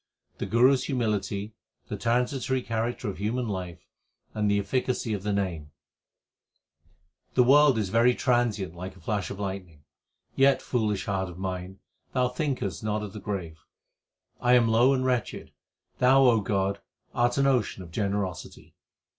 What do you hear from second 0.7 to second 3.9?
s humility, the transitory character of human life,